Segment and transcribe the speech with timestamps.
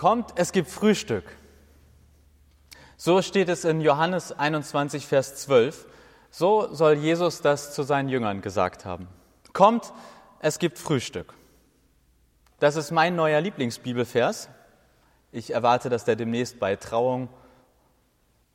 [0.00, 1.24] Kommt, es gibt Frühstück.
[2.96, 5.86] So steht es in Johannes 21, Vers 12.
[6.30, 9.08] So soll Jesus das zu seinen Jüngern gesagt haben.
[9.52, 9.92] Kommt,
[10.38, 11.34] es gibt Frühstück.
[12.60, 14.48] Das ist mein neuer Lieblingsbibelvers.
[15.32, 17.28] Ich erwarte, dass der demnächst bei Trauung,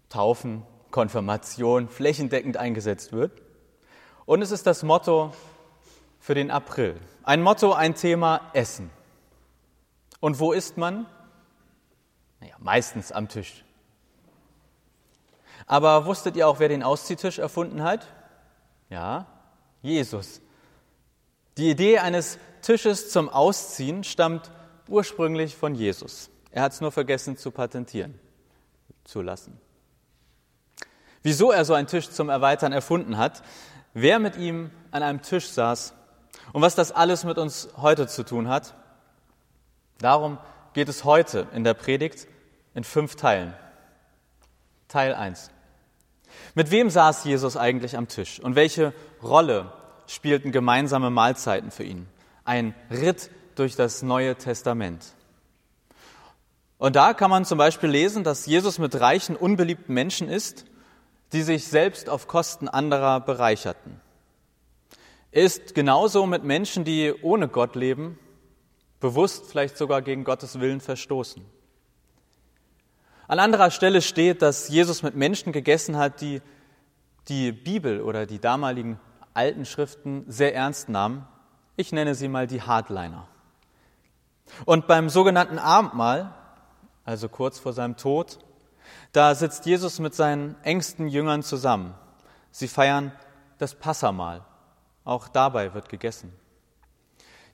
[0.09, 3.43] Taufen, Konfirmation flächendeckend eingesetzt wird.
[4.25, 5.31] Und es ist das Motto
[6.19, 6.99] für den April.
[7.21, 8.89] Ein Motto, ein Thema Essen.
[10.19, 11.05] Und wo isst man?
[12.45, 13.65] Naja, meistens am Tisch.
[15.65, 18.05] Aber wusstet ihr auch, wer den Ausziehtisch erfunden hat?
[18.91, 19.25] Ja,
[19.81, 20.41] Jesus.
[21.57, 24.51] Die Idee eines Tisches zum Ausziehen stammt
[24.87, 26.29] ursprünglich von Jesus.
[26.51, 28.19] Er hat es nur vergessen zu patentieren,
[29.05, 29.59] zu lassen.
[31.23, 33.41] Wieso er so einen Tisch zum Erweitern erfunden hat,
[33.95, 35.95] wer mit ihm an einem Tisch saß
[36.53, 38.75] und was das alles mit uns heute zu tun hat,
[39.97, 40.37] darum
[40.73, 42.27] geht es heute in der Predigt
[42.75, 43.53] in fünf Teilen.
[44.87, 45.49] Teil 1.
[46.53, 49.71] Mit wem saß Jesus eigentlich am Tisch und welche Rolle
[50.07, 52.07] spielten gemeinsame Mahlzeiten für ihn?
[52.43, 55.03] Ein Ritt durch das Neue Testament.
[56.77, 60.65] Und da kann man zum Beispiel lesen, dass Jesus mit reichen, unbeliebten Menschen ist,
[61.31, 64.01] die sich selbst auf Kosten anderer bereicherten.
[65.31, 68.19] Er ist genauso mit Menschen, die ohne Gott leben,
[68.99, 71.43] bewusst vielleicht sogar gegen Gottes Willen verstoßen.
[73.27, 76.41] An anderer Stelle steht, dass Jesus mit Menschen gegessen hat, die
[77.27, 78.99] die Bibel oder die damaligen
[79.33, 81.27] alten Schriften sehr ernst nahmen.
[81.75, 83.27] Ich nenne sie mal die Hardliner.
[84.65, 86.33] Und beim sogenannten Abendmahl,
[87.03, 88.37] also kurz vor seinem Tod,
[89.11, 91.95] da sitzt Jesus mit seinen engsten Jüngern zusammen.
[92.51, 93.11] Sie feiern
[93.57, 94.45] das Passamahl.
[95.03, 96.31] Auch dabei wird gegessen.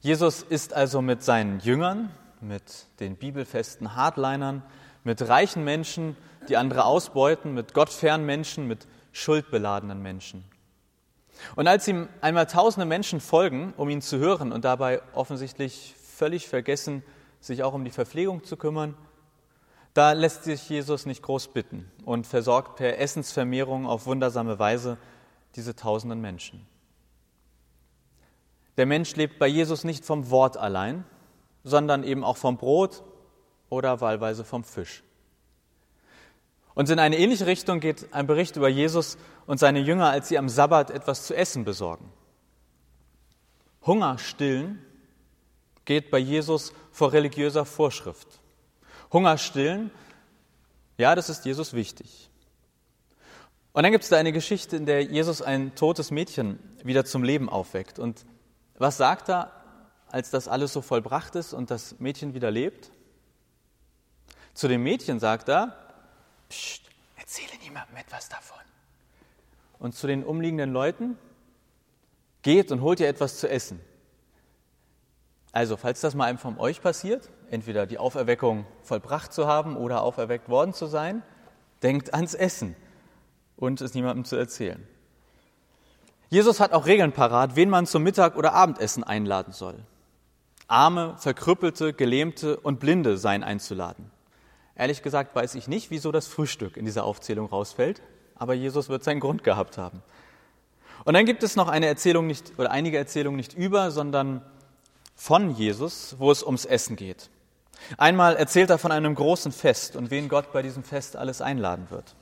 [0.02, 2.12] Jesus ist also mit seinen Jüngern,
[2.42, 4.64] mit den bibelfesten Hardlinern,
[5.04, 6.16] mit reichen Menschen,
[6.50, 10.44] die andere ausbeuten, mit gottfernen Menschen, mit schuldbeladenen Menschen.
[11.56, 16.48] Und als ihm einmal tausende Menschen folgen, um ihn zu hören und dabei offensichtlich völlig
[16.48, 17.04] vergessen,
[17.40, 18.96] sich auch um die Verpflegung zu kümmern,
[19.94, 24.98] da lässt sich Jesus nicht groß bitten und versorgt per Essensvermehrung auf wundersame Weise
[25.56, 26.66] diese tausenden Menschen.
[28.78, 31.04] Der Mensch lebt bei Jesus nicht vom Wort allein,
[31.64, 33.04] sondern eben auch vom Brot
[33.72, 35.02] oder wahlweise vom Fisch.
[36.76, 39.18] Und in eine ähnliche Richtung geht ein Bericht über Jesus
[39.48, 42.12] und seine Jünger, als sie am Sabbat etwas zu essen besorgen.
[43.86, 44.86] Hunger stillen
[45.86, 48.28] geht bei Jesus vor religiöser Vorschrift.
[49.12, 49.90] Hunger stillen,
[50.98, 52.30] ja, das ist Jesus wichtig.
[53.74, 57.24] Und dann gibt es da eine Geschichte, in der Jesus ein totes Mädchen wieder zum
[57.24, 58.00] Leben aufweckt.
[58.00, 58.26] Und
[58.78, 59.52] was sagt er,
[60.10, 62.92] als das alles so vollbracht ist und das Mädchen wieder lebt?
[64.54, 65.76] Zu dem Mädchen sagt er,
[66.50, 66.84] Psst,
[67.16, 68.60] erzähle niemandem etwas davon.
[69.80, 71.18] Und zu den umliegenden Leuten,
[72.42, 73.80] geht und holt ihr etwas zu essen.
[75.52, 80.02] Also, falls das mal einem von euch passiert, entweder die Auferweckung vollbracht zu haben oder
[80.02, 81.24] auferweckt worden zu sein,
[81.84, 82.76] denkt ans Essen
[83.58, 84.88] und es niemandem zu erzählen.
[86.30, 89.78] Jesus hat auch Regeln parat, wen man zum Mittag- oder Abendessen einladen soll.
[90.68, 94.10] Arme, Verkrüppelte, Gelähmte und Blinde seien einzuladen.
[94.76, 98.02] Ehrlich gesagt weiß ich nicht, wieso das Frühstück in dieser Aufzählung rausfällt,
[98.36, 100.02] aber Jesus wird seinen Grund gehabt haben.
[101.04, 104.42] Und dann gibt es noch eine Erzählung nicht, oder einige Erzählungen nicht über, sondern
[105.16, 107.30] von Jesus, wo es ums Essen geht.
[107.98, 111.90] Einmal erzählt er von einem großen Fest und wen Gott bei diesem Fest alles einladen
[111.90, 112.16] wird.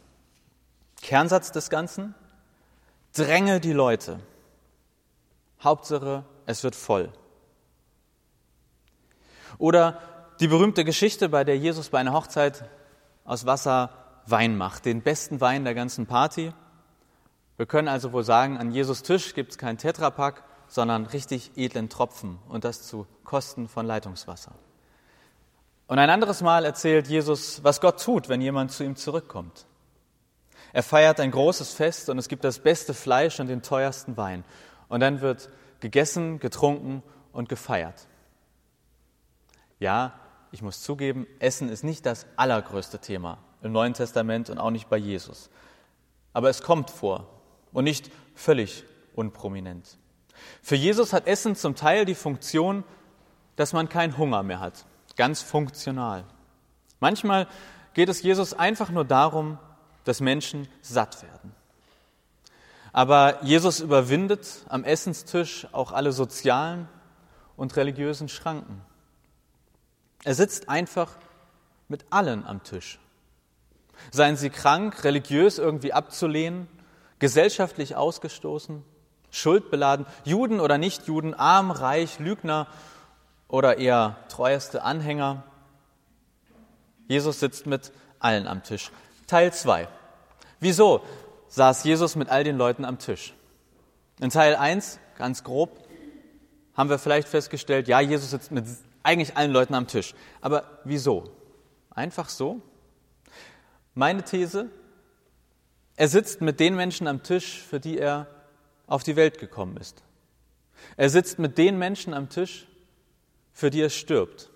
[1.02, 2.16] Kernsatz des Ganzen?
[3.14, 4.20] Dränge die Leute.
[5.62, 7.12] Hauptsache, es wird voll.
[9.58, 10.02] Oder
[10.40, 12.64] die berühmte Geschichte, bei der Jesus bei einer Hochzeit
[13.26, 13.92] aus Wasser
[14.26, 16.54] Wein macht, den besten Wein der ganzen Party.
[17.58, 21.90] Wir können also wohl sagen, an Jesus Tisch gibt es keinen Tetrapack, sondern richtig edlen
[21.90, 24.54] Tropfen und das zu Kosten von Leitungswasser.
[25.88, 29.66] Und ein anderes Mal erzählt Jesus, was Gott tut, wenn jemand zu ihm zurückkommt.
[30.72, 34.46] Er feiert ein großes Fest und es gibt das beste Fleisch und den teuersten Wein.
[34.88, 35.50] Und dann wird
[35.80, 37.02] gegessen, getrunken
[37.34, 38.08] und gefeiert.
[39.80, 40.14] Ja,
[40.52, 44.90] ich muss zugeben, Essen ist nicht das allergrößte Thema im Neuen Testament und auch nicht
[44.90, 45.50] bei Jesus.
[46.34, 47.28] Aber es kommt vor
[47.72, 48.84] und nicht völlig
[49.16, 49.98] unprominent.
[50.62, 52.84] Für Jesus hat Essen zum Teil die Funktion,
[53.56, 54.86] dass man keinen Hunger mehr hat.
[55.18, 56.24] Ganz funktional.
[57.00, 57.48] Manchmal
[57.94, 59.58] geht es Jesus einfach nur darum,
[60.06, 61.54] dass Menschen satt werden.
[62.94, 66.88] Aber Jesus überwindet am Essenstisch auch alle sozialen
[67.56, 68.82] und religiösen Schranken.
[70.24, 71.18] Er sitzt einfach
[71.88, 73.00] mit allen am Tisch.
[74.12, 76.68] Seien sie krank, religiös irgendwie abzulehnen,
[77.20, 78.84] gesellschaftlich ausgestoßen,
[79.32, 82.68] schuldbeladen, Juden oder Nichtjuden, arm, reich, Lügner
[83.48, 85.44] oder eher treueste Anhänger.
[87.08, 88.92] Jesus sitzt mit allen am Tisch.
[89.28, 89.88] Teil 2.
[90.60, 91.02] Wieso
[91.48, 93.34] saß Jesus mit all den Leuten am Tisch?
[94.20, 95.78] In Teil 1, ganz grob,
[96.76, 98.66] haben wir vielleicht festgestellt, ja, Jesus sitzt mit
[99.10, 100.14] eigentlich allen Leuten am Tisch.
[100.40, 101.32] Aber wieso?
[101.90, 102.62] Einfach so?
[103.96, 104.70] Meine These,
[105.96, 108.28] er sitzt mit den Menschen am Tisch, für die er
[108.86, 110.04] auf die Welt gekommen ist.
[110.96, 112.68] Er sitzt mit den Menschen am Tisch,
[113.52, 114.52] für die er stirbt.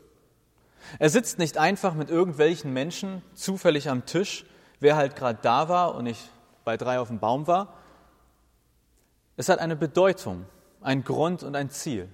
[0.99, 4.45] Er sitzt nicht einfach mit irgendwelchen Menschen zufällig am Tisch,
[4.79, 6.29] wer halt gerade da war und nicht
[6.63, 7.73] bei drei auf dem Baum war.
[9.35, 10.45] Es hat eine Bedeutung,
[10.79, 12.07] ein Grund und ein Ziel.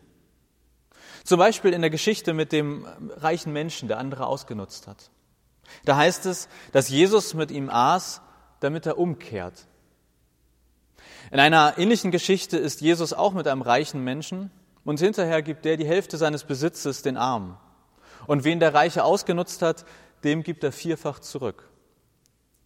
[1.24, 2.86] Zum Beispiel in der Geschichte mit dem
[3.18, 5.10] reichen Menschen, der andere ausgenutzt hat.
[5.86, 8.22] Da heißt es, dass Jesus mit ihm aß,
[8.60, 9.68] damit er umkehrt.
[11.32, 14.52] In einer ähnlichen Geschichte ist Jesus auch mit einem reichen Menschen
[14.84, 17.58] und hinterher gibt er die Hälfte seines Besitzes den Armen.
[18.26, 19.86] Und wen der Reiche ausgenutzt hat,
[20.24, 21.70] dem gibt er vierfach zurück.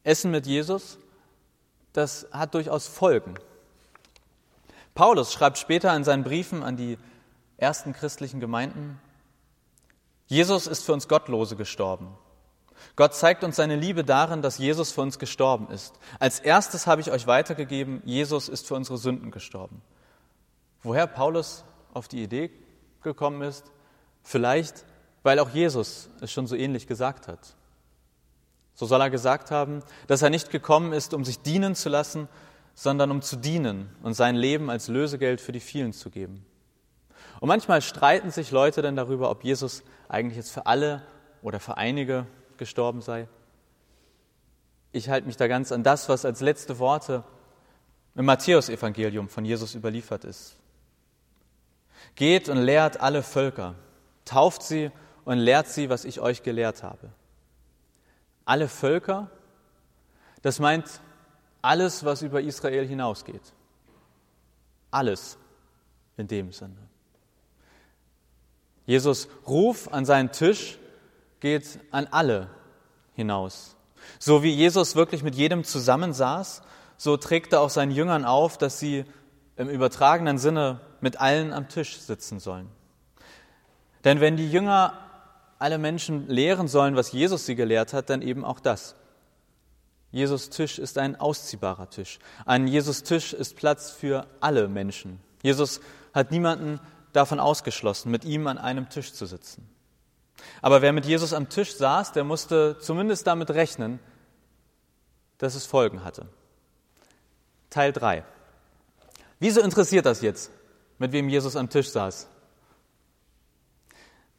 [0.04, 0.98] Essen mit Jesus,
[1.92, 3.36] das hat durchaus Folgen.
[4.96, 6.98] Paulus schreibt später in seinen Briefen an die
[7.58, 9.00] ersten christlichen Gemeinden,
[10.28, 12.18] Jesus ist für uns Gottlose gestorben.
[12.96, 15.94] Gott zeigt uns seine Liebe darin, dass Jesus für uns gestorben ist.
[16.20, 19.82] Als erstes habe ich euch weitergegeben, Jesus ist für unsere Sünden gestorben.
[20.82, 21.64] Woher Paulus
[21.94, 22.52] auf die Idee
[23.02, 23.72] gekommen ist?
[24.22, 24.86] Vielleicht,
[25.24, 27.56] weil auch Jesus es schon so ähnlich gesagt hat.
[28.76, 32.28] So soll er gesagt haben, dass er nicht gekommen ist, um sich dienen zu lassen,
[32.74, 36.46] sondern um zu dienen und sein Leben als Lösegeld für die vielen zu geben.
[37.44, 41.02] Und manchmal streiten sich Leute dann darüber, ob Jesus eigentlich jetzt für alle
[41.42, 42.26] oder für einige
[42.56, 43.28] gestorben sei.
[44.94, 47.26] Ich halte mich da ganz an das, was als letzte Worte
[48.16, 50.56] im Matthäusevangelium von Jesus überliefert ist.
[52.16, 53.76] Geht und lehrt alle Völker,
[54.24, 54.90] tauft sie
[55.26, 57.12] und lehrt sie, was ich euch gelehrt habe.
[58.46, 59.30] Alle Völker,
[60.44, 61.02] das meint
[61.62, 63.52] alles, was über Israel hinausgeht.
[64.92, 65.38] Alles
[66.16, 66.93] in dem Sinne.
[68.86, 70.78] Jesus Ruf an seinen Tisch
[71.40, 72.50] geht an alle
[73.16, 73.76] hinaus.
[74.20, 76.62] So wie Jesus wirklich mit jedem zusammensaß,
[76.98, 79.06] so trägt er auch seinen Jüngern auf, dass sie
[79.56, 82.68] im übertragenen Sinne mit allen am Tisch sitzen sollen.
[84.04, 84.94] Denn wenn die Jünger
[85.60, 88.96] alle Menschen lehren sollen, was Jesus sie gelehrt hat, dann eben auch das.
[90.12, 92.20] Jesus Tisch ist ein ausziehbarer Tisch.
[92.46, 95.20] Ein Jesus Tisch ist Platz für alle Menschen.
[95.42, 95.82] Jesus
[96.14, 96.80] hat niemanden
[97.14, 99.70] davon ausgeschlossen, mit ihm an einem Tisch zu sitzen.
[100.62, 104.00] Aber wer mit Jesus am Tisch saß, der musste zumindest damit rechnen,
[105.38, 106.28] dass es Folgen hatte.
[107.70, 108.24] Teil 3.
[109.40, 110.52] Wieso interessiert das jetzt,
[111.00, 112.28] mit wem Jesus am Tisch saß?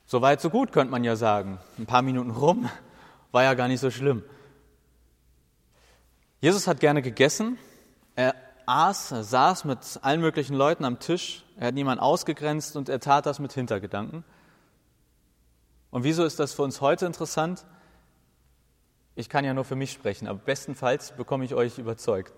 [0.06, 1.58] So weit, so gut, könnte man ja sagen.
[1.78, 2.68] Ein paar Minuten rum,
[3.32, 4.22] war ja gar nicht so schlimm.
[6.40, 7.58] Jesus hat gerne gegessen.
[8.16, 8.34] Er
[8.66, 11.43] aß, er saß mit allen möglichen Leuten am Tisch.
[11.56, 14.24] Er hat niemanden ausgegrenzt und er tat das mit Hintergedanken.
[15.90, 17.64] Und wieso ist das für uns heute interessant?
[19.14, 22.34] Ich kann ja nur für mich sprechen, aber bestenfalls bekomme ich euch überzeugt.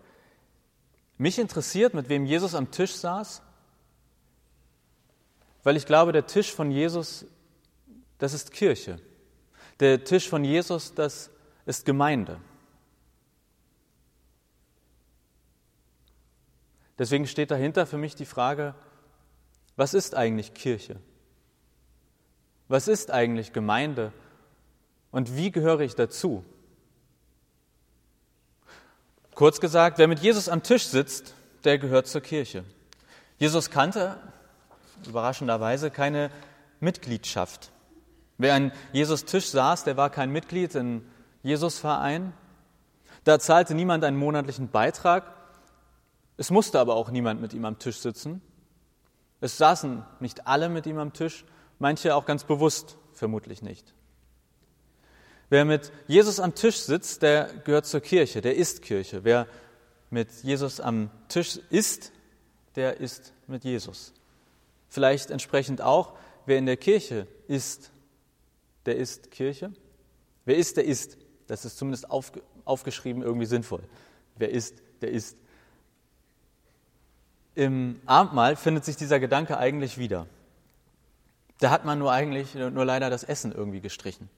[1.16, 3.40] Mich interessiert, mit wem Jesus am Tisch saß,
[5.62, 7.24] weil ich glaube, der Tisch von Jesus,
[8.18, 9.00] das ist Kirche.
[9.80, 11.30] Der Tisch von Jesus, das
[11.64, 12.40] ist Gemeinde.
[16.98, 18.74] Deswegen steht dahinter für mich die Frage,
[19.76, 20.96] was ist eigentlich Kirche?
[22.68, 24.12] Was ist eigentlich Gemeinde
[25.12, 26.44] und wie gehöre ich dazu?
[29.34, 32.64] Kurz gesagt, wer mit Jesus am Tisch sitzt, der gehört zur Kirche.
[33.38, 34.16] Jesus kannte
[35.06, 36.30] überraschenderweise keine
[36.80, 37.70] Mitgliedschaft.
[38.38, 41.06] Wer an Jesus Tisch saß, der war kein Mitglied in
[41.42, 42.32] Jesus Verein.
[43.24, 45.24] Da zahlte niemand einen monatlichen Beitrag.
[46.36, 48.40] Es musste aber auch niemand mit ihm am Tisch sitzen.
[49.40, 51.44] Es saßen nicht alle mit ihm am Tisch,
[51.78, 53.94] manche auch ganz bewusst vermutlich nicht.
[55.48, 59.24] Wer mit Jesus am Tisch sitzt, der gehört zur Kirche, der ist Kirche.
[59.24, 59.46] Wer
[60.10, 62.12] mit Jesus am Tisch ist,
[62.74, 64.12] der ist mit Jesus.
[64.88, 66.14] Vielleicht entsprechend auch,
[66.46, 67.92] wer in der Kirche ist,
[68.86, 69.72] der ist Kirche.
[70.44, 71.18] Wer ist, der ist.
[71.46, 72.06] Das ist zumindest
[72.64, 73.82] aufgeschrieben irgendwie sinnvoll.
[74.36, 75.36] Wer ist, der ist.
[77.56, 80.26] Im Abendmahl findet sich dieser Gedanke eigentlich wieder.
[81.58, 84.28] Da hat man nur eigentlich nur leider das Essen irgendwie gestrichen.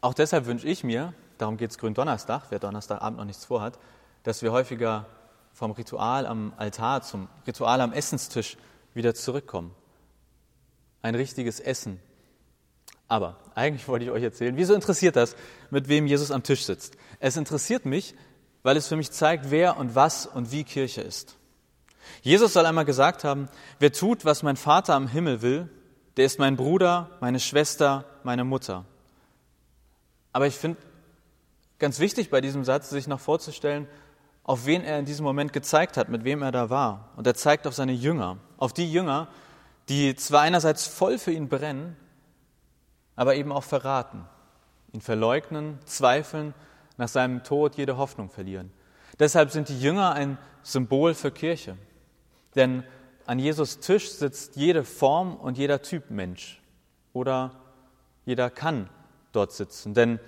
[0.00, 3.78] Auch deshalb wünsche ich mir, darum geht es Gründonnerstag, wer Donnerstagabend noch nichts vorhat,
[4.22, 5.04] dass wir häufiger
[5.52, 8.56] vom Ritual am Altar zum Ritual am Essenstisch
[8.94, 9.74] wieder zurückkommen.
[11.02, 12.00] Ein richtiges Essen.
[13.08, 15.36] Aber eigentlich wollte ich euch erzählen, wieso interessiert das,
[15.68, 16.96] mit wem Jesus am Tisch sitzt?
[17.18, 18.14] Es interessiert mich,
[18.62, 21.36] weil es für mich zeigt, wer und was und wie Kirche ist.
[22.22, 25.68] Jesus soll einmal gesagt haben, wer tut, was mein Vater am Himmel will,
[26.16, 28.84] der ist mein Bruder, meine Schwester, meine Mutter.
[30.32, 30.78] Aber ich finde
[31.78, 33.88] ganz wichtig bei diesem Satz, sich noch vorzustellen,
[34.42, 37.10] auf wen er in diesem Moment gezeigt hat, mit wem er da war.
[37.16, 39.28] Und er zeigt auf seine Jünger, auf die Jünger,
[39.88, 41.96] die zwar einerseits voll für ihn brennen,
[43.16, 44.24] aber eben auch verraten,
[44.92, 46.54] ihn verleugnen, zweifeln,
[46.96, 48.70] nach seinem Tod jede Hoffnung verlieren.
[49.18, 51.76] Deshalb sind die Jünger ein Symbol für Kirche.
[52.54, 52.84] Denn
[53.26, 56.60] an Jesus Tisch sitzt jede Form und jeder Typ Mensch.
[57.12, 57.52] Oder
[58.24, 58.88] jeder kann
[59.32, 59.94] dort sitzen.
[59.94, 60.18] Denn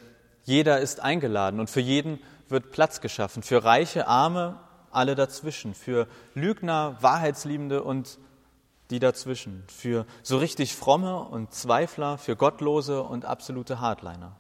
[0.45, 3.43] jeder ist eingeladen und für jeden wird Platz geschaffen.
[3.43, 4.59] Für reiche, arme,
[4.91, 5.75] alle dazwischen.
[5.75, 8.19] Für Lügner, Wahrheitsliebende und
[8.91, 9.65] die dazwischen.
[9.69, 14.37] Für so richtig fromme und Zweifler, für Gottlose und absolute Hardliner.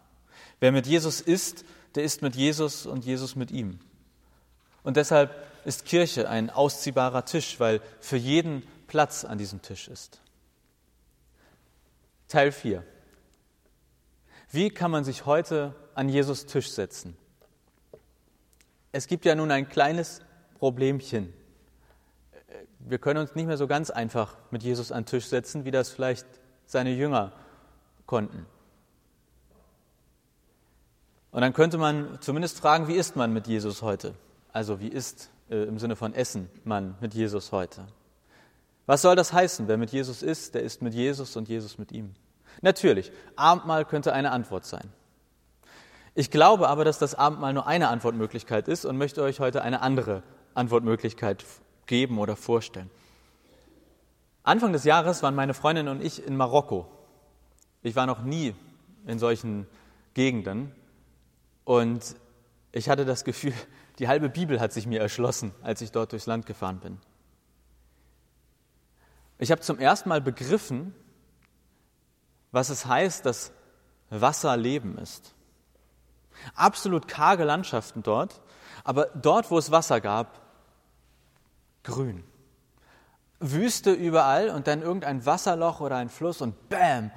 [0.60, 3.80] Wer mit Jesus ist, der ist mit Jesus und Jesus mit ihm.
[4.82, 10.20] Und deshalb ist Kirche ein ausziehbarer Tisch, weil für jeden Platz an diesem Tisch ist.
[12.28, 12.82] Teil 4.
[14.50, 17.16] Wie kann man sich heute an Jesus Tisch setzen?
[18.90, 20.20] Es gibt ja nun ein kleines
[20.58, 21.32] Problemchen.
[22.78, 25.90] Wir können uns nicht mehr so ganz einfach mit Jesus an Tisch setzen, wie das
[25.90, 26.26] vielleicht
[26.66, 27.32] seine Jünger
[28.06, 28.46] konnten.
[31.30, 34.14] Und dann könnte man zumindest fragen, wie ist man mit Jesus heute?
[34.52, 37.86] Also wie ist äh, im Sinne von Essen man mit Jesus heute?
[38.86, 39.68] Was soll das heißen?
[39.68, 42.14] Wer mit Jesus ist, der ist mit Jesus und Jesus mit ihm.
[42.60, 44.92] Natürlich, Abendmahl könnte eine Antwort sein.
[46.14, 49.80] Ich glaube aber, dass das Abendmahl nur eine Antwortmöglichkeit ist und möchte euch heute eine
[49.80, 50.22] andere
[50.54, 51.44] Antwortmöglichkeit
[51.86, 52.90] geben oder vorstellen.
[54.42, 56.86] Anfang des Jahres waren meine Freundin und ich in Marokko.
[57.82, 58.54] Ich war noch nie
[59.06, 59.66] in solchen
[60.14, 60.72] Gegenden
[61.64, 62.16] und
[62.72, 63.54] ich hatte das Gefühl,
[63.98, 66.98] die halbe Bibel hat sich mir erschlossen, als ich dort durchs Land gefahren bin.
[69.38, 70.94] Ich habe zum ersten Mal begriffen,
[72.52, 73.52] was es heißt, dass
[74.10, 75.34] Wasser Leben ist.
[76.54, 78.40] Absolut karge Landschaften dort,
[78.84, 80.40] aber dort, wo es Wasser gab,
[81.82, 82.24] grün.
[83.40, 87.10] Wüste überall und dann irgendein Wasserloch oder ein Fluss und bam,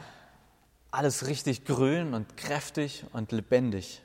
[0.92, 4.02] alles richtig grün und kräftig und lebendig.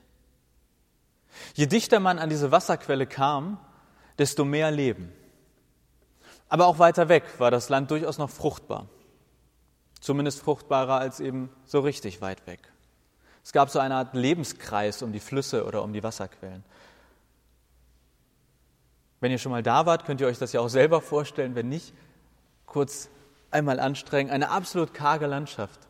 [1.55, 3.59] Je dichter man an diese Wasserquelle kam,
[4.19, 5.13] desto mehr Leben.
[6.49, 8.89] Aber auch weiter weg war das Land durchaus noch fruchtbar.
[10.01, 12.61] Zumindest fruchtbarer als eben so richtig weit weg.
[13.45, 16.65] Es gab so eine Art Lebenskreis um die Flüsse oder um die Wasserquellen.
[19.21, 21.55] Wenn ihr schon mal da wart, könnt ihr euch das ja auch selber vorstellen.
[21.55, 21.93] Wenn nicht,
[22.67, 23.09] kurz
[23.51, 24.31] einmal anstrengen.
[24.31, 25.81] Eine absolut karge Landschaft.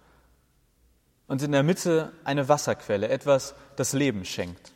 [1.27, 4.73] Und in der Mitte eine Wasserquelle, etwas, das Leben schenkt.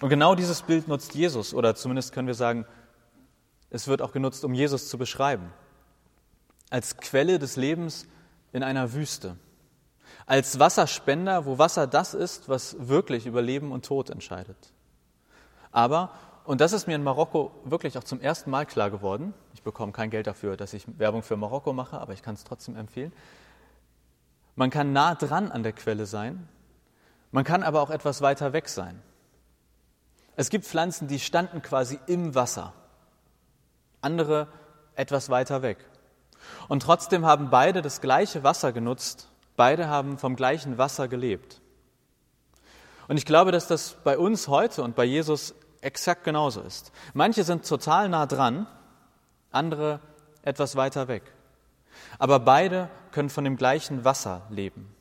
[0.00, 2.66] Und genau dieses Bild nutzt Jesus, oder zumindest können wir sagen,
[3.70, 5.52] es wird auch genutzt, um Jesus zu beschreiben.
[6.70, 8.06] Als Quelle des Lebens
[8.52, 9.36] in einer Wüste.
[10.26, 14.72] Als Wasserspender, wo Wasser das ist, was wirklich über Leben und Tod entscheidet.
[15.70, 16.10] Aber,
[16.44, 19.92] und das ist mir in Marokko wirklich auch zum ersten Mal klar geworden, ich bekomme
[19.92, 23.12] kein Geld dafür, dass ich Werbung für Marokko mache, aber ich kann es trotzdem empfehlen,
[24.54, 26.46] man kann nah dran an der Quelle sein,
[27.30, 29.00] man kann aber auch etwas weiter weg sein.
[30.36, 32.72] Es gibt Pflanzen, die standen quasi im Wasser,
[34.00, 34.48] andere
[34.94, 35.78] etwas weiter weg.
[36.68, 41.60] Und trotzdem haben beide das gleiche Wasser genutzt, beide haben vom gleichen Wasser gelebt.
[43.08, 46.92] Und ich glaube, dass das bei uns heute und bei Jesus exakt genauso ist.
[47.12, 48.66] Manche sind total nah dran,
[49.50, 50.00] andere
[50.42, 51.22] etwas weiter weg.
[52.18, 54.94] Aber beide können von dem gleichen Wasser leben.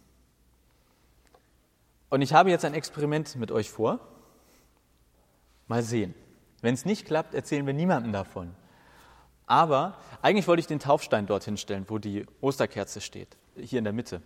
[2.09, 3.99] Und ich habe jetzt ein Experiment mit euch vor.
[5.71, 6.13] Mal sehen.
[6.61, 8.53] Wenn es nicht klappt, erzählen wir niemandem davon.
[9.45, 13.93] Aber eigentlich wollte ich den Taufstein dorthin stellen, wo die Osterkerze steht, hier in der
[13.93, 14.21] Mitte.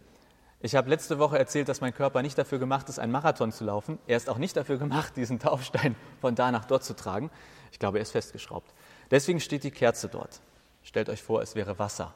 [0.59, 3.63] Ich habe letzte Woche erzählt, dass mein Körper nicht dafür gemacht ist, einen Marathon zu
[3.63, 3.99] laufen.
[4.07, 7.29] Er ist auch nicht dafür gemacht, diesen Taufstein von da nach dort zu tragen.
[7.71, 8.73] Ich glaube, er ist festgeschraubt.
[9.11, 10.41] Deswegen steht die Kerze dort.
[10.81, 12.11] Stellt euch vor, es wäre Wasser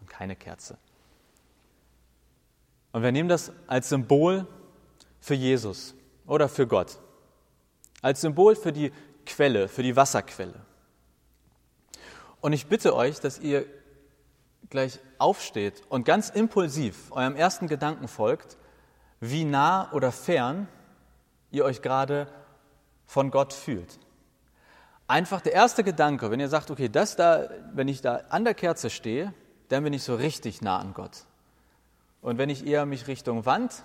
[0.00, 0.78] und keine Kerze.
[2.92, 4.46] Und wir nehmen das als Symbol
[5.20, 5.94] für Jesus
[6.26, 6.98] oder für Gott
[8.02, 8.92] als Symbol für die
[9.26, 10.60] Quelle, für die Wasserquelle.
[12.40, 13.66] Und ich bitte euch, dass ihr
[14.70, 18.56] gleich aufsteht und ganz impulsiv eurem ersten Gedanken folgt,
[19.20, 20.68] wie nah oder fern
[21.50, 22.28] ihr euch gerade
[23.06, 23.98] von Gott fühlt.
[25.06, 28.54] Einfach der erste Gedanke, wenn ihr sagt, okay, das da, wenn ich da an der
[28.54, 29.34] Kerze stehe,
[29.68, 31.24] dann bin ich so richtig nah an Gott.
[32.22, 33.84] Und wenn ich eher mich Richtung Wand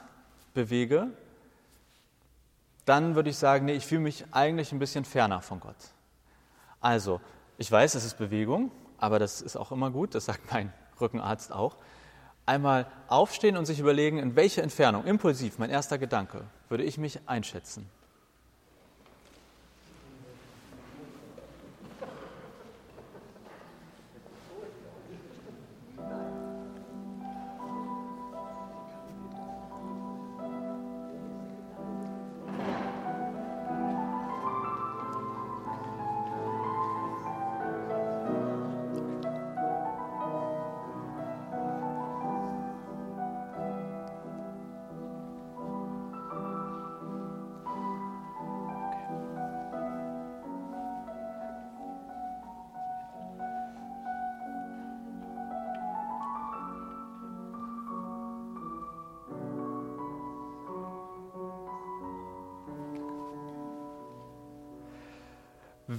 [0.53, 1.07] bewege,
[2.85, 5.75] dann würde ich sagen, nee, ich fühle mich eigentlich ein bisschen ferner von Gott.
[6.79, 7.19] Also,
[7.57, 11.51] ich weiß, es ist Bewegung, aber das ist auch immer gut, das sagt mein Rückenarzt
[11.51, 11.77] auch.
[12.45, 17.19] Einmal aufstehen und sich überlegen, in welche Entfernung, impulsiv, mein erster Gedanke, würde ich mich
[17.25, 17.89] einschätzen.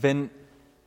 [0.03, 0.31] Wenn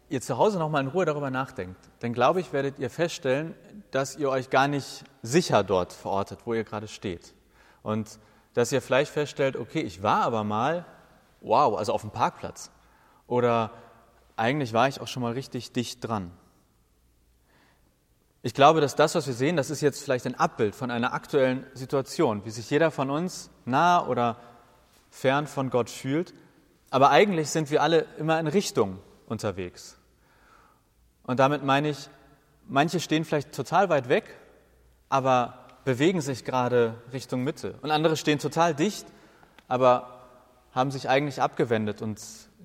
[0.10, 3.56] ihr zu Hause nochmal in Ruhe darüber nachdenkt, dann glaube ich, werdet ihr feststellen,
[3.92, 7.34] dass ihr euch gar nicht sicher dort verortet, wo ihr gerade steht.
[7.84, 8.20] Und
[8.54, 10.86] dass ihr vielleicht feststellt, okay, ich war aber mal,
[11.42, 12.72] wow, also auf dem Parkplatz.
[13.28, 13.72] Oder
[14.36, 16.32] eigentlich war ich auch schon mal richtig dicht dran.
[18.42, 21.14] Ich glaube, dass das, was wir sehen, das ist jetzt vielleicht ein Abbild von einer
[21.14, 24.38] aktuellen Situation, wie sich jeder von uns nah oder
[25.10, 26.34] fern von Gott fühlt.
[26.92, 29.98] Aber eigentlich sind wir alle immer in Richtung unterwegs.
[31.24, 32.10] Und damit meine ich,
[32.68, 34.36] manche stehen vielleicht total weit weg,
[35.10, 37.76] aber bewegen sich gerade Richtung Mitte.
[37.82, 39.06] Und andere stehen total dicht,
[39.68, 40.20] aber
[40.72, 42.20] haben sich eigentlich abgewendet und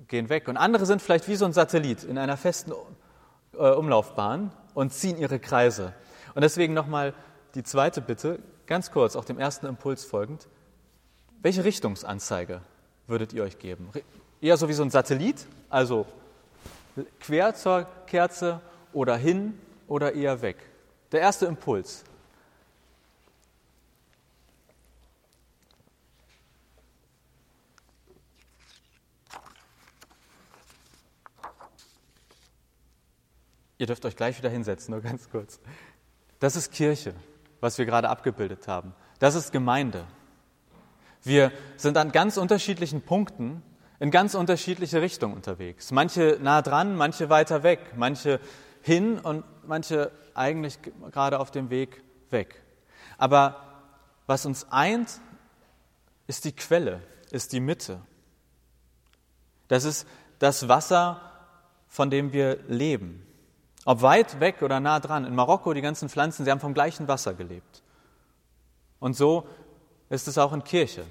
[0.07, 0.47] gehen weg.
[0.47, 2.71] Und andere sind vielleicht wie so ein Satellit in einer festen
[3.53, 5.93] äh, Umlaufbahn und ziehen ihre Kreise.
[6.33, 7.13] Und deswegen nochmal
[7.55, 10.47] die zweite Bitte, ganz kurz, auch dem ersten Impuls folgend.
[11.41, 12.61] Welche Richtungsanzeige
[13.07, 13.89] würdet ihr euch geben?
[14.41, 16.05] Eher so wie so ein Satellit, also
[17.19, 18.61] quer zur Kerze
[18.93, 20.57] oder hin oder eher weg.
[21.11, 22.03] Der erste Impuls.
[33.77, 35.59] Ihr dürft euch gleich wieder hinsetzen, nur ganz kurz.
[36.39, 37.13] Das ist Kirche,
[37.59, 38.93] was wir gerade abgebildet haben.
[39.19, 40.05] Das ist Gemeinde.
[41.25, 43.63] Wir sind an ganz unterschiedlichen Punkten
[43.99, 45.91] in ganz unterschiedliche Richtungen unterwegs.
[45.91, 48.39] Manche nah dran, manche weiter weg, manche
[48.81, 50.77] hin und manche eigentlich
[51.11, 52.61] gerade auf dem Weg weg.
[53.17, 53.61] Aber
[54.27, 55.19] was uns eint,
[56.27, 58.01] ist die Quelle, ist die Mitte.
[59.67, 60.07] Das ist
[60.37, 61.21] das Wasser,
[61.87, 63.25] von dem wir leben.
[63.85, 65.25] Ob weit weg oder nah dran.
[65.25, 67.81] In Marokko, die ganzen Pflanzen, sie haben vom gleichen Wasser gelebt.
[68.99, 69.47] Und so
[70.09, 71.05] ist es auch in Kirche.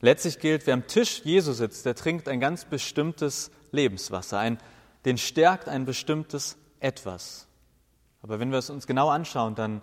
[0.00, 4.58] Letztlich gilt, wer am Tisch Jesu sitzt, der trinkt ein ganz bestimmtes Lebenswasser, ein,
[5.04, 7.46] den stärkt ein bestimmtes Etwas.
[8.22, 9.82] Aber wenn wir es uns genau anschauen, dann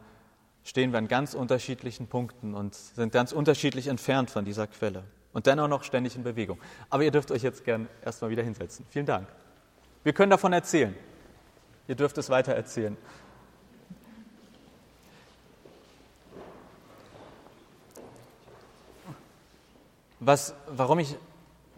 [0.64, 5.46] stehen wir an ganz unterschiedlichen Punkten und sind ganz unterschiedlich entfernt von dieser Quelle und
[5.46, 6.60] dennoch noch ständig in Bewegung.
[6.90, 8.86] Aber ihr dürft euch jetzt gern erstmal wieder hinsetzen.
[8.90, 9.28] Vielen Dank.
[10.04, 10.96] Wir können davon erzählen.
[11.88, 12.98] Ihr dürft es weiter erzählen.
[20.20, 21.16] Was, warum ich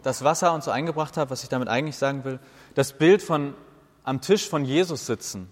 [0.02, 2.38] das Wasser und so eingebracht habe, was ich damit eigentlich sagen will,
[2.74, 3.54] das Bild von
[4.04, 5.50] am Tisch von Jesus sitzen,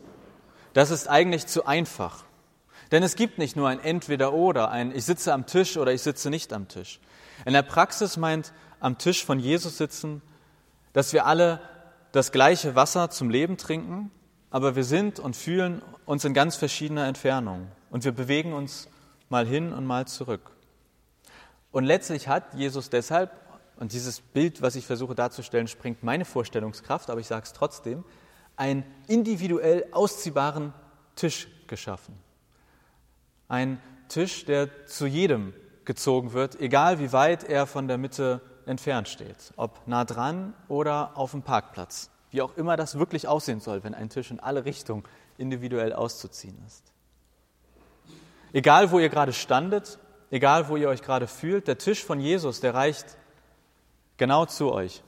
[0.73, 2.25] das ist eigentlich zu einfach.
[2.91, 6.31] Denn es gibt nicht nur ein Entweder-Oder, ein Ich sitze am Tisch oder ich sitze
[6.31, 7.01] nicht am Tisch.
[7.45, 10.23] In der Praxis meint am Tisch von Jesus sitzen,
[10.93, 11.61] dass wir alle
[12.13, 14.11] das gleiche Wasser zum Leben trinken,
[14.51, 18.89] aber wir sind und fühlen uns in ganz verschiedener Entfernung und wir bewegen uns
[19.29, 20.51] mal hin und mal zurück.
[21.71, 23.31] Und letztlich hat Jesus deshalb,
[23.77, 28.05] und dieses Bild, was ich versuche darzustellen, springt meine Vorstellungskraft, aber ich sage es trotzdem,
[28.57, 30.73] einen individuell ausziehbaren
[31.15, 32.19] Tisch geschaffen.
[33.47, 35.55] Ein Tisch, der zu jedem
[35.85, 41.17] gezogen wird, egal wie weit er von der Mitte entfernt steht, ob nah dran oder
[41.17, 44.65] auf dem Parkplatz, wie auch immer das wirklich aussehen soll, wenn ein Tisch in alle
[44.65, 45.05] Richtungen
[45.39, 46.93] individuell auszuziehen ist.
[48.53, 49.99] Egal, wo ihr gerade standet
[50.31, 53.17] egal wo ihr euch gerade fühlt, der Tisch von Jesus, der reicht
[54.17, 55.03] genau zu euch.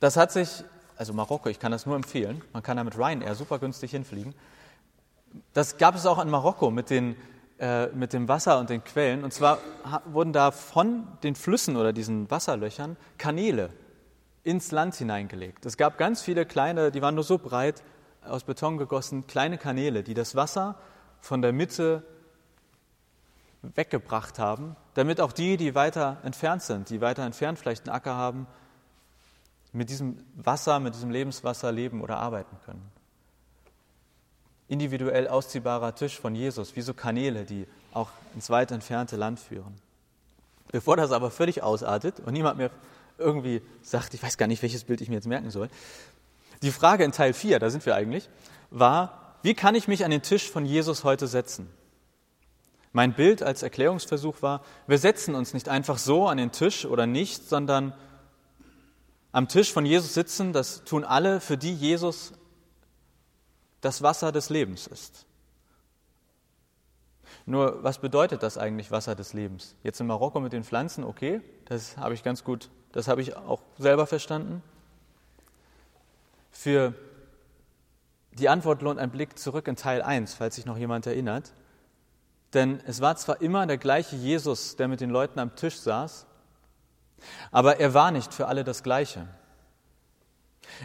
[0.00, 0.64] Das hat sich,
[0.96, 4.34] also Marokko, ich kann das nur empfehlen, man kann da mit Ryanair super günstig hinfliegen.
[5.52, 7.16] Das gab es auch in Marokko mit den
[7.58, 9.22] äh, mit dem Wasser und den Quellen.
[9.22, 9.58] Und zwar
[10.06, 13.70] wurden da von den Flüssen oder diesen Wasserlöchern Kanäle
[14.42, 15.64] ins Land hineingelegt.
[15.64, 17.84] Es gab ganz viele kleine, die waren nur so breit,
[18.26, 20.74] aus Beton gegossen, kleine Kanäle, die das Wasser
[21.24, 22.02] von der Mitte
[23.62, 28.14] weggebracht haben, damit auch die, die weiter entfernt sind, die weiter entfernt vielleicht einen Acker
[28.14, 28.46] haben,
[29.72, 32.90] mit diesem Wasser, mit diesem Lebenswasser leben oder arbeiten können.
[34.68, 39.74] Individuell ausziehbarer Tisch von Jesus, wie so Kanäle, die auch ins weit entfernte Land führen.
[40.72, 42.70] Bevor das aber völlig ausartet und niemand mehr
[43.16, 45.70] irgendwie sagt, ich weiß gar nicht, welches Bild ich mir jetzt merken soll.
[46.60, 48.28] Die Frage in Teil 4, da sind wir eigentlich,
[48.70, 51.68] war, wie kann ich mich an den Tisch von Jesus heute setzen?
[52.92, 57.06] Mein Bild als Erklärungsversuch war, wir setzen uns nicht einfach so an den Tisch oder
[57.06, 57.92] nicht, sondern
[59.32, 62.32] am Tisch von Jesus sitzen, das tun alle, für die Jesus
[63.82, 65.26] das Wasser des Lebens ist.
[67.44, 69.74] Nur, was bedeutet das eigentlich Wasser des Lebens?
[69.82, 73.36] Jetzt in Marokko mit den Pflanzen, okay, das habe ich ganz gut, das habe ich
[73.36, 74.62] auch selber verstanden.
[76.50, 76.94] Für
[78.38, 81.52] die Antwort lohnt ein Blick zurück in Teil 1, falls sich noch jemand erinnert.
[82.52, 86.26] Denn es war zwar immer der gleiche Jesus, der mit den Leuten am Tisch saß,
[87.50, 89.26] aber er war nicht für alle das Gleiche.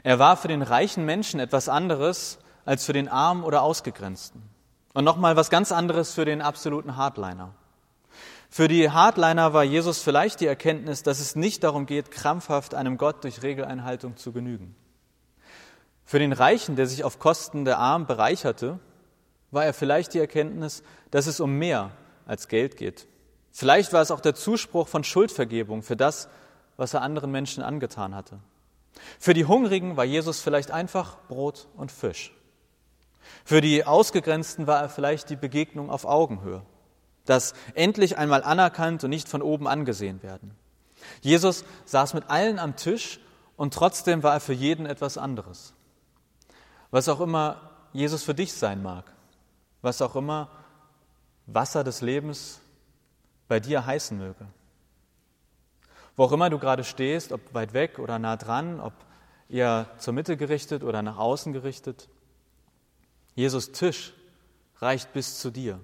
[0.04, 4.42] Er war für den reichen Menschen etwas anderes als für den Armen oder Ausgegrenzten.
[4.94, 7.54] Und nochmal was ganz anderes für den absoluten Hardliner.
[8.50, 12.98] Für die Hardliner war Jesus vielleicht die Erkenntnis, dass es nicht darum geht, krampfhaft einem
[12.98, 14.76] Gott durch Regeleinhaltung zu genügen.
[16.10, 18.80] Für den Reichen, der sich auf Kosten der Armen bereicherte,
[19.52, 21.92] war er vielleicht die Erkenntnis, dass es um mehr
[22.26, 23.08] als Geld geht.
[23.52, 26.28] Vielleicht war es auch der Zuspruch von Schuldvergebung für das,
[26.78, 28.40] was er anderen Menschen angetan hatte.
[29.20, 32.34] Für die Hungrigen war Jesus vielleicht einfach Brot und Fisch.
[33.46, 36.64] Für die Ausgegrenzten war er vielleicht die Begegnung auf Augenhöhe,
[37.26, 40.56] das endlich einmal anerkannt und nicht von oben angesehen werden.
[41.22, 43.20] Jesus saß mit allen am Tisch
[43.58, 45.76] und trotzdem war er für jeden etwas anderes.
[46.92, 49.12] Was auch immer Jesus für dich sein mag,
[49.82, 50.50] was auch immer
[51.46, 52.60] Wasser des Lebens
[53.48, 54.46] bei dir heißen möge.
[56.16, 58.94] Wo auch immer du gerade stehst, ob weit weg oder nah dran, ob
[59.50, 62.10] eher zur Mitte gerichtet oder nach außen gerichtet,
[63.36, 64.14] Jesus Tisch
[64.78, 65.80] reicht bis zu dir.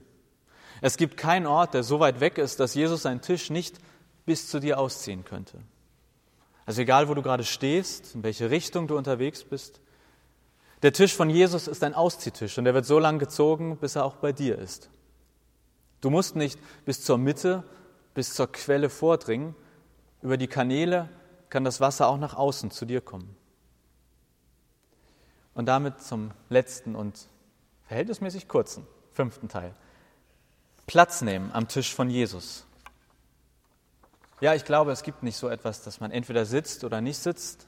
[0.82, 3.80] Es gibt keinen Ort, der so weit weg ist, dass Jesus seinen Tisch nicht
[4.26, 5.60] bis zu dir ausziehen könnte.
[6.66, 9.80] Also egal, wo du gerade stehst, in welche Richtung du unterwegs bist,
[10.86, 14.06] der Tisch von Jesus ist ein Ausziehtisch und er wird so lange gezogen, bis er
[14.06, 14.92] auch bei dir ist.
[16.00, 17.64] Du musst nicht bis zur Mitte,
[18.14, 19.56] bis zur Quelle vordringen.
[20.22, 21.10] Über die Kanäle
[21.50, 23.36] kann das Wasser auch nach außen zu dir kommen.
[25.56, 27.30] Und damit zum letzten und
[27.88, 29.74] verhältnismäßig kurzen, fünften Teil.
[30.86, 32.64] Platz nehmen am Tisch von Jesus.
[34.40, 37.66] Ja, ich glaube, es gibt nicht so etwas, dass man entweder sitzt oder nicht sitzt,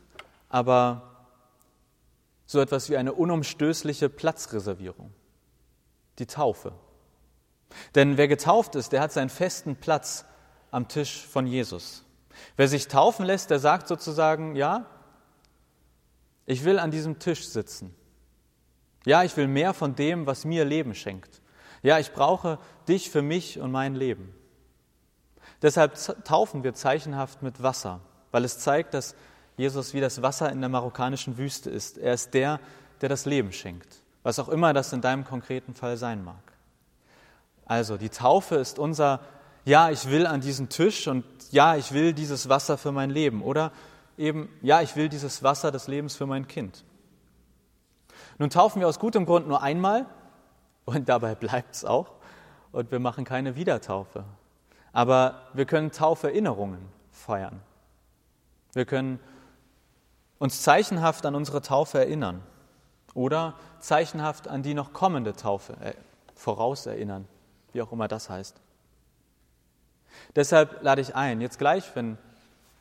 [0.50, 1.17] aber
[2.48, 5.14] so etwas wie eine unumstößliche Platzreservierung,
[6.18, 6.74] die Taufe.
[7.94, 10.26] Denn wer getauft ist, der hat seinen festen Platz
[10.72, 12.04] am Tisch von Jesus.
[12.56, 14.86] Wer sich taufen lässt, der sagt sozusagen, ja,
[16.46, 17.94] ich will an diesem Tisch sitzen.
[19.06, 21.42] Ja, ich will mehr von dem, was mir Leben schenkt.
[21.82, 24.34] Ja, ich brauche dich für mich und mein Leben.
[25.62, 28.00] Deshalb taufen wir zeichenhaft mit Wasser,
[28.32, 29.16] weil es zeigt, dass
[29.58, 31.98] Jesus wie das Wasser in der marokkanischen Wüste ist.
[31.98, 32.60] Er ist der,
[33.02, 36.36] der das Leben schenkt, was auch immer das in deinem konkreten Fall sein mag.
[37.66, 39.20] Also die Taufe ist unser,
[39.66, 43.42] ja, ich will an diesen Tisch und ja, ich will dieses Wasser für mein Leben
[43.42, 43.72] oder
[44.18, 46.86] eben, ja, ich will dieses Wasser des Lebens für mein Kind.
[48.38, 50.06] Nun taufen wir aus gutem Grund nur einmal
[50.86, 52.12] und dabei bleibt es auch
[52.72, 54.24] und wir machen keine Wiedertaufe.
[54.94, 56.80] Aber wir können Tauferinnerungen
[57.12, 57.60] feiern.
[58.74, 59.20] Wir können
[60.40, 62.44] uns zeichenhaft an unsere Taufe erinnern
[63.14, 65.94] oder zeichenhaft an die noch kommende Taufe äh,
[66.36, 67.28] vorauserinnern,
[67.74, 68.56] wie auch immer das heißt.
[70.36, 72.18] Deshalb lade ich ein, jetzt gleich, wenn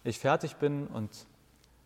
[0.04, 1.26] ich fertig bin und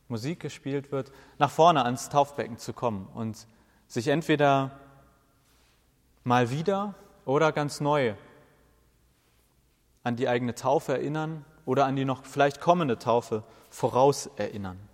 [0.08, 3.46] Musik gespielt wird, nach vorne ans Taufbecken zu kommen und
[3.86, 4.72] sich entweder
[6.24, 8.14] mal wieder oder ganz neu
[10.02, 14.89] an die eigene Taufe erinnern oder an die noch vielleicht kommende Taufe vorauserinnern.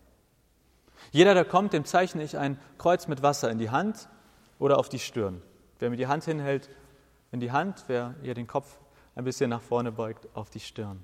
[1.12, 4.08] Jeder, der kommt, dem zeichne ich ein Kreuz mit Wasser in die Hand
[4.58, 5.42] oder auf die Stirn.
[5.78, 6.70] Wer mir die Hand hinhält,
[7.32, 8.78] in die Hand, wer ihr den Kopf
[9.14, 11.02] ein bisschen nach vorne beugt, auf die Stirn.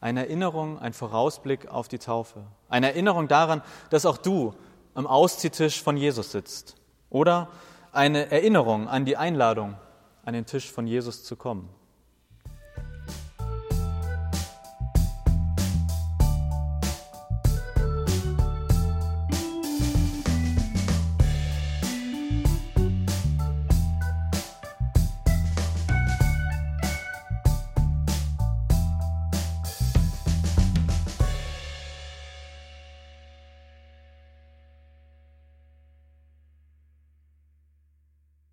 [0.00, 2.44] Eine Erinnerung, ein Vorausblick auf die Taufe.
[2.68, 4.54] Eine Erinnerung daran, dass auch du
[4.94, 6.76] am Ausziehtisch von Jesus sitzt.
[7.10, 7.48] Oder
[7.92, 9.76] eine Erinnerung an die Einladung,
[10.24, 11.68] an den Tisch von Jesus zu kommen.